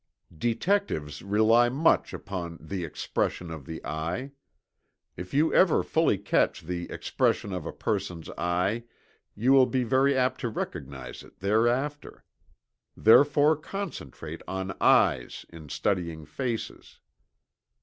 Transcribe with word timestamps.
Detectives 0.35 1.21
rely 1.21 1.69
much 1.69 2.11
upon 2.11 2.57
the 2.59 2.83
expression 2.83 3.51
of 3.51 3.67
the 3.67 3.85
eye. 3.85 4.31
If 5.15 5.31
you 5.31 5.53
ever 5.53 5.83
fully 5.83 6.17
catch 6.17 6.61
the 6.63 6.89
expression 6.89 7.53
of 7.53 7.67
a 7.67 7.71
person's 7.71 8.27
eye, 8.31 8.85
you 9.35 9.51
will 9.51 9.67
be 9.67 9.83
very 9.83 10.17
apt 10.17 10.39
to 10.39 10.49
recognize 10.49 11.21
it 11.21 11.37
thereafter. 11.37 12.23
Therefore 12.97 13.55
concentrate 13.55 14.41
on 14.47 14.75
eyes 14.81 15.45
in 15.49 15.69
studying 15.69 16.25
faces. 16.25 16.97